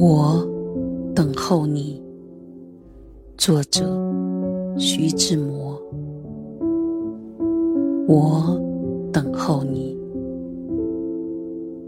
[0.00, 0.42] 我
[1.14, 2.02] 等候你。
[3.36, 3.84] 作者：
[4.78, 5.78] 徐志摩。
[8.08, 8.58] 我
[9.12, 9.94] 等候你。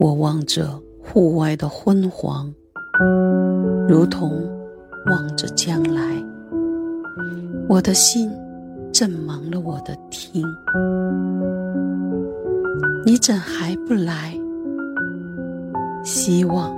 [0.00, 2.50] 我望着户外的昏黄，
[3.86, 4.42] 如同
[5.10, 6.00] 望着将来。
[7.68, 8.30] 我的心
[8.90, 10.42] 正忙了我的听。
[13.04, 14.34] 你怎还不来？
[16.02, 16.77] 希望。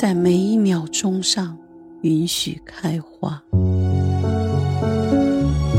[0.00, 1.58] 在每一秒钟上，
[2.02, 3.42] 允许开花。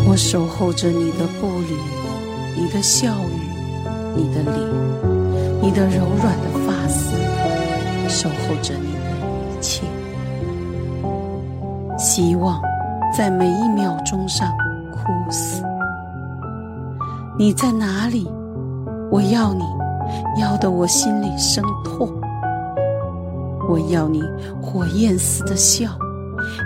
[0.05, 1.73] 我守候着你的步履，
[2.53, 3.39] 你的笑语，
[4.17, 4.57] 你的脸，
[5.61, 7.15] 你的柔软的发丝，
[8.09, 8.99] 守候着你的
[9.57, 9.87] 一切。
[11.97, 12.61] 希望
[13.17, 14.51] 在每一秒钟上
[14.91, 15.63] 枯死。
[17.37, 18.29] 你在哪里？
[19.09, 19.63] 我要你，
[20.41, 22.13] 要得我心里生痛。
[23.69, 24.23] 我要你
[24.59, 25.95] 火焰似的笑，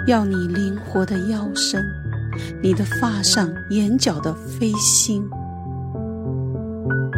[0.07, 1.83] 要你灵活的腰身，
[2.61, 5.29] 你的发上眼角的飞星。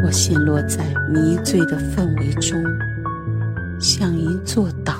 [0.03, 0.83] 我陷落在
[1.13, 2.59] 迷醉的氛围中，
[3.79, 4.93] 像一座岛，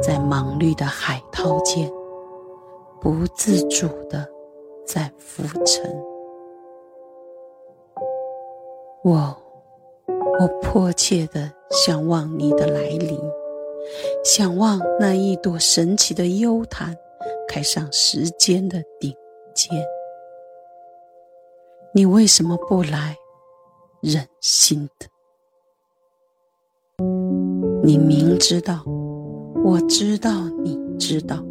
[0.00, 1.90] 在忙绿的海涛间，
[3.00, 4.24] 不自主的
[4.86, 5.92] 在浮沉。
[9.02, 9.36] 我。
[10.40, 13.18] 我迫切的想望你的来临，
[14.24, 16.94] 想望那一朵神奇的幽檀
[17.48, 19.14] 开上时间的顶
[19.54, 19.70] 尖。
[21.94, 23.16] 你为什么不来？
[24.00, 25.06] 忍心的，
[27.84, 28.84] 你明知道，
[29.64, 31.42] 我知道，你知道，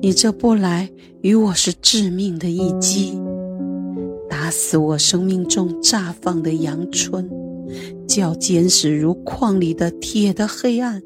[0.00, 3.20] 你这不来与我是致命的一击，
[4.28, 7.30] 打死我生命中绽放的阳春。
[8.06, 11.02] 叫坚实如矿里的铁的黑暗，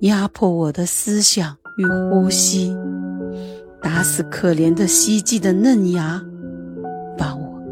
[0.00, 2.74] 压迫我的思想与呼吸，
[3.82, 6.24] 打死可怜的希冀的嫩芽，
[7.16, 7.62] 把我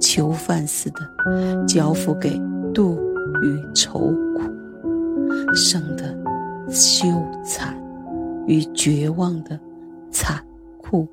[0.00, 2.30] 囚犯似的交付给
[2.74, 2.96] 妒
[3.42, 3.98] 与愁
[4.34, 6.16] 苦，生的
[6.70, 7.06] 羞
[7.44, 7.74] 惭
[8.46, 9.58] 与绝望的
[10.10, 10.42] 残
[10.78, 11.06] 酷。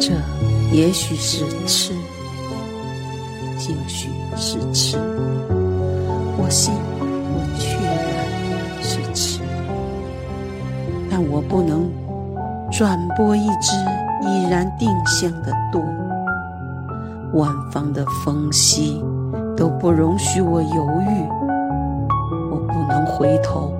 [0.00, 0.12] 这
[0.72, 1.92] 也许是痴。
[3.64, 4.98] 兴许是痴，
[6.36, 9.40] 我信，我确然是痴，
[11.08, 11.88] 但我不能
[12.72, 13.76] 转播一只
[14.26, 15.80] 已然定向的舵，
[17.34, 19.00] 万方的风息
[19.56, 20.68] 都不容许我犹
[21.00, 21.24] 豫，
[22.50, 23.72] 我不能回头，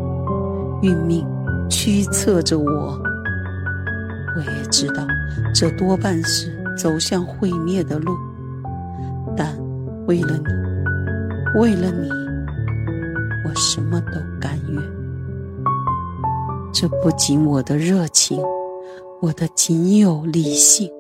[0.81, 1.27] 运命
[1.69, 2.97] 驱策着我，
[4.37, 5.03] 我也知道
[5.53, 8.17] 这多半是走向毁灭的路，
[10.07, 12.09] 为了你，为了你，
[13.45, 14.83] 我什么都甘愿。
[16.73, 18.43] 这不仅我的热情，
[19.21, 20.91] 我的仅有理性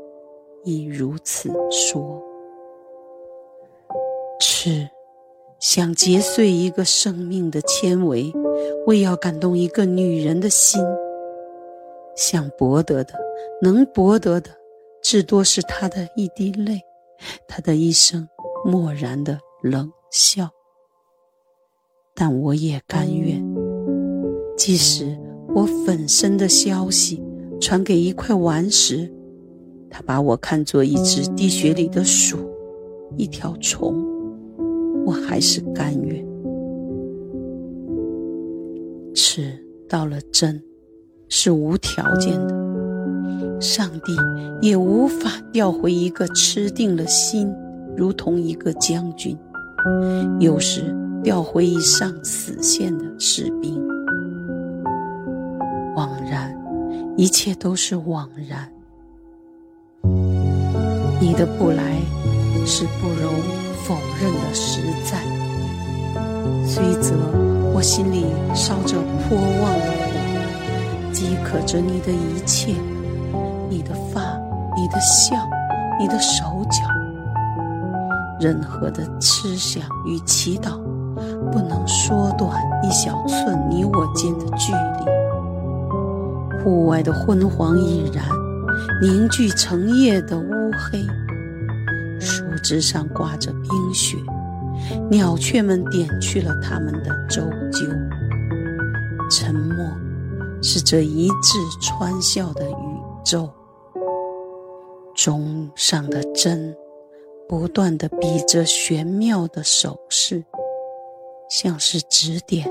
[0.65, 2.23] 亦如此说。
[4.41, 4.89] 痴，
[5.59, 8.33] 想截碎一个生命的纤维，
[8.87, 10.81] 为要感动一个女人的心。
[12.15, 13.15] 想博得的，
[13.63, 14.51] 能博得的，
[15.03, 16.83] 至多是她的一滴泪，
[17.49, 18.29] 她的一生。
[18.65, 20.49] 漠然的冷笑，
[22.15, 23.43] 但我也甘愿。
[24.57, 25.19] 即使
[25.49, 27.23] 我粉身的消息
[27.61, 29.13] 传给一块顽石，
[29.91, 32.39] 他把我看作一只地穴里的鼠，
[33.17, 33.95] 一条虫，
[35.05, 36.25] 我还是甘愿。
[39.15, 39.53] 吃
[39.89, 40.63] 到了真，
[41.29, 44.13] 是无条件的，上帝
[44.61, 47.53] 也无法调回一个吃定了心。
[47.97, 49.37] 如同一个将军，
[50.39, 53.81] 有时调回已上死线的士兵。
[55.95, 56.57] 枉然，
[57.17, 58.71] 一切都是枉然。
[61.21, 62.01] 你的不来，
[62.67, 63.33] 是不容
[63.85, 65.23] 否认的实在。
[66.67, 67.15] 虽则
[67.75, 68.25] 我心里
[68.55, 72.75] 烧着颇旺的火，饥渴着你的一切，
[73.69, 74.21] 你的发，
[74.77, 75.37] 你的笑，
[76.01, 76.92] 你的手脚。
[78.43, 80.77] 任何的痴想与祈祷，
[81.53, 86.61] 不能缩短一小寸你我间的距离。
[86.61, 88.25] 户外的昏黄已然
[89.01, 91.07] 凝聚成夜的乌黑，
[92.19, 94.17] 树枝上挂着冰雪，
[95.09, 97.89] 鸟雀们点去了它们的周啾。
[99.31, 99.87] 沉默
[100.61, 102.75] 是这一致穿笑的宇
[103.25, 103.49] 宙，
[105.15, 106.75] 钟上的针。
[107.53, 110.43] 不断的比着玄妙的手势，
[111.51, 112.67] 像是指点，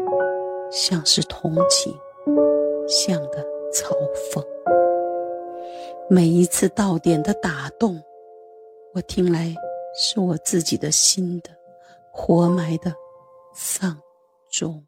[0.71, 1.95] 像是同情，
[2.87, 3.93] 像的嘲
[4.33, 4.43] 讽。
[6.09, 8.01] 每一次到点的打动，
[8.95, 9.53] 我听来
[9.95, 11.51] 是我自己的心的
[12.11, 12.91] 活埋的
[13.53, 13.95] 丧
[14.49, 14.83] 钟。